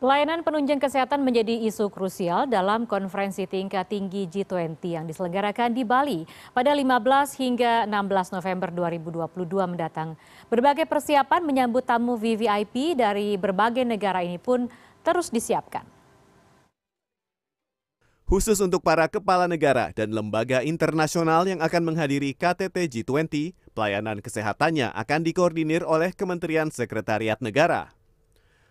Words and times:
Pelayanan 0.00 0.40
penunjang 0.40 0.80
kesehatan 0.80 1.20
menjadi 1.20 1.60
isu 1.68 1.92
krusial 1.92 2.48
dalam 2.48 2.88
konferensi 2.88 3.44
tingkat 3.44 3.92
tinggi 3.92 4.24
G20 4.24 4.80
yang 4.80 5.04
diselenggarakan 5.04 5.76
di 5.76 5.84
Bali 5.84 6.24
pada 6.56 6.72
15 6.72 6.88
hingga 7.36 7.84
16 7.84 8.32
November 8.32 8.72
2022 8.72 9.44
mendatang. 9.68 10.16
Berbagai 10.48 10.88
persiapan 10.88 11.44
menyambut 11.44 11.84
tamu 11.84 12.16
VVIP 12.16 12.96
dari 12.96 13.36
berbagai 13.36 13.84
negara 13.84 14.24
ini 14.24 14.40
pun 14.40 14.72
terus 15.04 15.28
disiapkan. 15.28 15.84
Khusus 18.24 18.56
untuk 18.64 18.80
para 18.80 19.04
kepala 19.04 19.44
negara 19.44 19.92
dan 19.92 20.16
lembaga 20.16 20.64
internasional 20.64 21.44
yang 21.44 21.60
akan 21.60 21.92
menghadiri 21.92 22.32
KTT 22.40 22.88
G20, 22.88 23.52
pelayanan 23.76 24.24
kesehatannya 24.24 24.96
akan 24.96 25.20
dikoordinir 25.28 25.84
oleh 25.84 26.16
Kementerian 26.16 26.72
Sekretariat 26.72 27.36
Negara. 27.44 27.99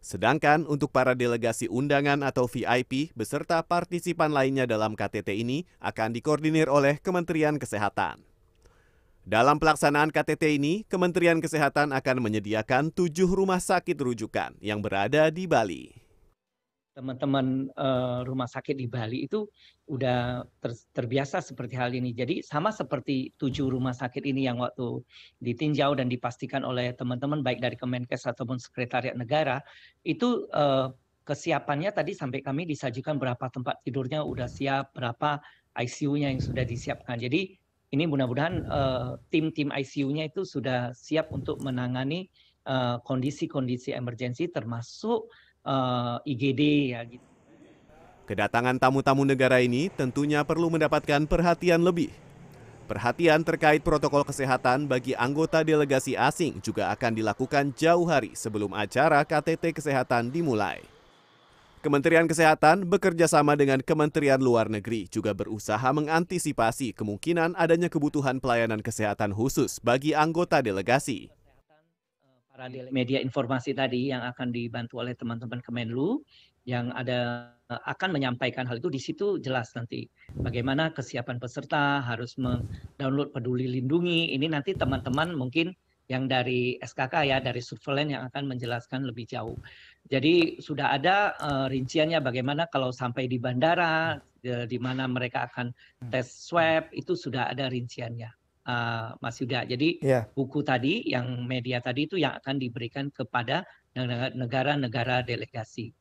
Sedangkan 0.00 0.64
untuk 0.64 0.88
para 0.96 1.12
delegasi 1.12 1.68
undangan 1.68 2.24
atau 2.24 2.48
VIP 2.48 3.12
beserta 3.12 3.60
partisipan 3.60 4.32
lainnya 4.32 4.64
dalam 4.64 4.96
KTT 4.96 5.44
ini 5.44 5.68
akan 5.76 6.16
dikoordinir 6.16 6.72
oleh 6.72 6.96
Kementerian 7.04 7.60
Kesehatan. 7.60 8.24
Dalam 9.28 9.60
pelaksanaan 9.60 10.08
KTT 10.08 10.56
ini, 10.56 10.88
Kementerian 10.88 11.38
Kesehatan 11.44 11.92
akan 11.92 12.16
menyediakan 12.24 12.88
tujuh 12.88 13.28
rumah 13.28 13.60
sakit 13.60 13.94
rujukan 13.94 14.56
yang 14.64 14.80
berada 14.80 15.28
di 15.28 15.44
Bali 15.44 15.99
teman-teman 16.90 17.70
uh, 17.78 18.26
rumah 18.26 18.50
sakit 18.50 18.74
di 18.74 18.90
Bali 18.90 19.24
itu 19.24 19.46
udah 19.86 20.42
ter, 20.58 20.72
terbiasa 20.90 21.38
seperti 21.38 21.78
hal 21.78 21.94
ini. 21.94 22.10
Jadi 22.10 22.42
sama 22.42 22.74
seperti 22.74 23.30
tujuh 23.38 23.70
rumah 23.70 23.94
sakit 23.94 24.26
ini 24.26 24.46
yang 24.46 24.58
waktu 24.58 25.02
ditinjau 25.38 25.94
dan 25.94 26.10
dipastikan 26.10 26.66
oleh 26.66 26.90
teman-teman 26.94 27.46
baik 27.46 27.62
dari 27.62 27.78
Kemenkes 27.78 28.26
ataupun 28.26 28.58
Sekretariat 28.58 29.14
Negara 29.14 29.62
itu 30.02 30.50
uh, 30.50 30.90
kesiapannya 31.22 31.94
tadi 31.94 32.12
sampai 32.12 32.42
kami 32.42 32.66
disajikan 32.66 33.16
berapa 33.16 33.46
tempat 33.48 33.80
tidurnya 33.86 34.26
udah 34.26 34.50
siap, 34.50 34.90
berapa 34.90 35.38
ICU-nya 35.78 36.34
yang 36.34 36.42
sudah 36.42 36.66
disiapkan. 36.66 37.22
Jadi 37.22 37.54
ini 37.90 38.04
mudah-mudahan 38.06 38.66
uh, 38.66 39.10
tim-tim 39.30 39.70
ICU-nya 39.70 40.26
itu 40.30 40.42
sudah 40.42 40.90
siap 40.94 41.30
untuk 41.30 41.62
menangani 41.62 42.30
kondisi-kondisi 43.02 43.96
emergensi 43.96 44.46
termasuk 44.52 45.32
uh, 45.64 46.20
eh, 46.24 46.32
IGD 46.34 46.60
ya 46.94 47.00
gitu. 47.04 47.26
Kedatangan 48.30 48.78
tamu-tamu 48.78 49.26
negara 49.26 49.58
ini 49.58 49.90
tentunya 49.90 50.46
perlu 50.46 50.70
mendapatkan 50.70 51.26
perhatian 51.26 51.82
lebih. 51.82 52.14
Perhatian 52.86 53.42
terkait 53.42 53.82
protokol 53.82 54.22
kesehatan 54.22 54.86
bagi 54.86 55.14
anggota 55.14 55.62
delegasi 55.62 56.14
asing 56.14 56.58
juga 56.62 56.90
akan 56.94 57.14
dilakukan 57.18 57.74
jauh 57.74 58.06
hari 58.06 58.34
sebelum 58.34 58.74
acara 58.74 59.22
KTT 59.22 59.74
Kesehatan 59.74 60.30
dimulai. 60.30 60.82
Kementerian 61.82 62.26
Kesehatan 62.26 62.86
bekerja 62.86 63.24
sama 63.24 63.54
dengan 63.54 63.82
Kementerian 63.82 64.42
Luar 64.42 64.66
Negeri 64.68 65.06
juga 65.06 65.32
berusaha 65.34 65.86
mengantisipasi 65.90 66.92
kemungkinan 66.92 67.54
adanya 67.58 67.90
kebutuhan 67.90 68.36
pelayanan 68.36 68.82
kesehatan 68.84 69.32
khusus 69.32 69.78
bagi 69.82 70.12
anggota 70.12 70.60
delegasi 70.60 71.32
para 72.60 72.92
media 72.92 73.24
informasi 73.24 73.72
tadi 73.72 74.12
yang 74.12 74.20
akan 74.20 74.52
dibantu 74.52 75.00
oleh 75.00 75.16
teman-teman 75.16 75.64
Kemenlu 75.64 76.20
yang 76.68 76.92
ada 76.92 77.48
akan 77.72 78.12
menyampaikan 78.12 78.68
hal 78.68 78.76
itu. 78.76 78.92
Di 78.92 79.00
situ 79.00 79.40
jelas 79.40 79.72
nanti 79.72 80.04
bagaimana 80.36 80.92
kesiapan 80.92 81.40
peserta 81.40 82.04
harus 82.04 82.36
mendownload 82.36 83.32
peduli 83.32 83.64
lindungi. 83.64 84.36
Ini 84.36 84.52
nanti 84.52 84.76
teman-teman 84.76 85.32
mungkin 85.32 85.72
yang 86.12 86.28
dari 86.28 86.76
SKK 86.84 87.32
ya 87.32 87.40
dari 87.40 87.64
surveillance 87.64 88.12
yang 88.12 88.22
akan 88.28 88.44
menjelaskan 88.52 89.08
lebih 89.08 89.24
jauh. 89.24 89.56
Jadi 90.12 90.60
sudah 90.60 90.92
ada 91.00 91.32
uh, 91.40 91.66
rinciannya 91.72 92.20
bagaimana 92.20 92.68
kalau 92.68 92.92
sampai 92.92 93.24
di 93.24 93.40
bandara 93.40 94.20
di 94.40 94.78
mana 94.80 95.08
mereka 95.08 95.48
akan 95.48 95.72
tes 96.08 96.28
swab 96.28 96.92
itu 96.96 97.12
sudah 97.12 97.52
ada 97.52 97.68
rinciannya 97.68 98.39
uh, 98.66 99.16
Mas 99.20 99.36
Yuda. 99.40 99.64
Jadi 99.64 100.00
yeah. 100.02 100.28
buku 100.32 100.60
tadi 100.60 101.06
yang 101.06 101.46
media 101.46 101.80
tadi 101.80 102.08
itu 102.08 102.16
yang 102.20 102.36
akan 102.36 102.56
diberikan 102.60 103.08
kepada 103.12 103.64
negara-negara 104.34 105.26
delegasi. 105.26 105.94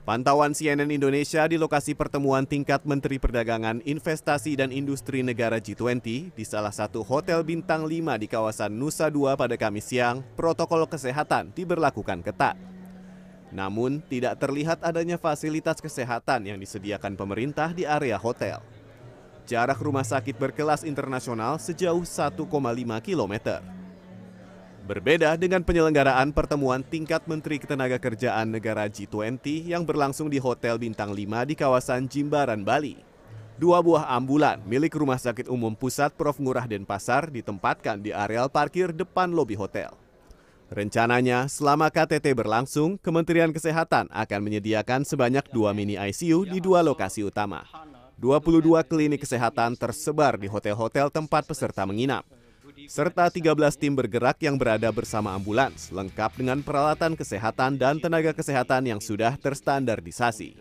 Pantauan 0.00 0.56
CNN 0.56 0.90
Indonesia 0.90 1.44
di 1.44 1.60
lokasi 1.60 1.92
pertemuan 1.92 2.48
tingkat 2.48 2.82
Menteri 2.88 3.20
Perdagangan, 3.20 3.84
Investasi 3.84 4.56
dan 4.56 4.72
Industri 4.72 5.20
Negara 5.20 5.60
G20 5.60 6.34
di 6.34 6.44
salah 6.48 6.72
satu 6.72 7.04
hotel 7.04 7.44
bintang 7.44 7.84
5 7.84 8.18
di 8.18 8.26
kawasan 8.26 8.74
Nusa 8.74 9.12
Dua 9.12 9.36
pada 9.36 9.54
Kamis 9.60 9.92
siang, 9.92 10.24
protokol 10.34 10.88
kesehatan 10.88 11.52
diberlakukan 11.52 12.24
ketat. 12.24 12.56
Namun, 13.52 14.00
tidak 14.08 14.40
terlihat 14.40 14.80
adanya 14.80 15.20
fasilitas 15.20 15.78
kesehatan 15.78 16.48
yang 16.48 16.58
disediakan 16.58 17.14
pemerintah 17.14 17.70
di 17.76 17.84
area 17.84 18.16
hotel 18.16 18.64
jarak 19.50 19.82
rumah 19.82 20.06
sakit 20.06 20.38
berkelas 20.38 20.86
internasional 20.86 21.58
sejauh 21.58 22.06
1,5 22.06 22.46
km. 23.02 23.34
Berbeda 24.86 25.34
dengan 25.34 25.66
penyelenggaraan 25.66 26.30
pertemuan 26.30 26.86
tingkat 26.86 27.26
Menteri 27.26 27.58
Ketenagakerjaan 27.58 28.46
Negara 28.46 28.86
G20 28.86 29.66
yang 29.74 29.82
berlangsung 29.82 30.30
di 30.30 30.38
Hotel 30.38 30.78
Bintang 30.78 31.10
5 31.10 31.50
di 31.50 31.54
kawasan 31.58 32.06
Jimbaran, 32.06 32.62
Bali. 32.62 33.02
Dua 33.58 33.82
buah 33.84 34.08
ambulan 34.16 34.62
milik 34.64 34.94
Rumah 34.96 35.20
Sakit 35.20 35.50
Umum 35.50 35.76
Pusat 35.76 36.16
Prof. 36.16 36.40
Ngurah 36.40 36.64
Denpasar 36.64 37.28
ditempatkan 37.28 38.00
di 38.00 38.08
areal 38.08 38.48
parkir 38.48 38.94
depan 38.94 39.30
lobi 39.30 39.52
hotel. 39.52 39.92
Rencananya, 40.70 41.44
selama 41.50 41.90
KTT 41.90 42.32
berlangsung, 42.32 42.96
Kementerian 43.02 43.52
Kesehatan 43.52 44.06
akan 44.08 44.40
menyediakan 44.40 45.02
sebanyak 45.02 45.44
dua 45.50 45.74
mini 45.76 45.98
ICU 45.98 46.46
di 46.46 46.62
dua 46.62 46.80
lokasi 46.80 47.26
utama. 47.26 47.66
22 48.20 48.84
klinik 48.84 49.24
kesehatan 49.24 49.80
tersebar 49.80 50.36
di 50.36 50.44
hotel-hotel 50.44 51.08
tempat 51.08 51.48
peserta 51.48 51.88
menginap. 51.88 52.28
Serta 52.84 53.32
13 53.32 53.56
tim 53.80 53.96
bergerak 53.96 54.36
yang 54.44 54.60
berada 54.60 54.92
bersama 54.92 55.32
ambulans, 55.32 55.88
lengkap 55.88 56.36
dengan 56.36 56.60
peralatan 56.60 57.16
kesehatan 57.16 57.80
dan 57.80 57.96
tenaga 57.96 58.36
kesehatan 58.36 58.92
yang 58.92 59.00
sudah 59.00 59.40
terstandardisasi. 59.40 60.60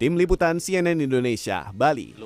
Tim 0.00 0.16
Liputan 0.16 0.56
CNN 0.56 0.96
Indonesia, 0.96 1.68
Bali. 1.76 2.16